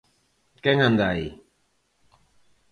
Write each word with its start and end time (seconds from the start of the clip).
Quen 0.63 0.77
anda 0.87 1.05
aí? 1.13 1.27